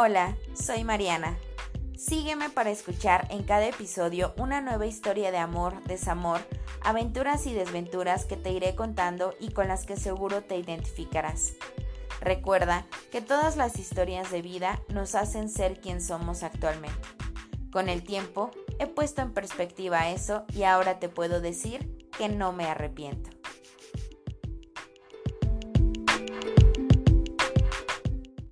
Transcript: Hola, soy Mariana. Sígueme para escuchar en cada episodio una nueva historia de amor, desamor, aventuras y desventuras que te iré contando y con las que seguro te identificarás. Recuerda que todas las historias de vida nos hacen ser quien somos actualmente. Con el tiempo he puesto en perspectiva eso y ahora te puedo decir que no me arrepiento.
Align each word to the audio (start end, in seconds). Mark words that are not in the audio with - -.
Hola, 0.00 0.36
soy 0.54 0.84
Mariana. 0.84 1.36
Sígueme 1.96 2.50
para 2.50 2.70
escuchar 2.70 3.26
en 3.32 3.42
cada 3.42 3.66
episodio 3.66 4.32
una 4.38 4.60
nueva 4.60 4.86
historia 4.86 5.32
de 5.32 5.38
amor, 5.38 5.82
desamor, 5.88 6.40
aventuras 6.82 7.48
y 7.48 7.52
desventuras 7.52 8.24
que 8.24 8.36
te 8.36 8.52
iré 8.52 8.76
contando 8.76 9.34
y 9.40 9.50
con 9.50 9.66
las 9.66 9.86
que 9.86 9.96
seguro 9.96 10.44
te 10.44 10.56
identificarás. 10.56 11.54
Recuerda 12.20 12.86
que 13.10 13.22
todas 13.22 13.56
las 13.56 13.76
historias 13.80 14.30
de 14.30 14.40
vida 14.40 14.80
nos 14.86 15.16
hacen 15.16 15.48
ser 15.48 15.80
quien 15.80 16.00
somos 16.00 16.44
actualmente. 16.44 17.08
Con 17.72 17.88
el 17.88 18.04
tiempo 18.04 18.52
he 18.78 18.86
puesto 18.86 19.20
en 19.20 19.34
perspectiva 19.34 20.10
eso 20.10 20.44
y 20.54 20.62
ahora 20.62 21.00
te 21.00 21.08
puedo 21.08 21.40
decir 21.40 22.06
que 22.16 22.28
no 22.28 22.52
me 22.52 22.66
arrepiento. 22.66 23.37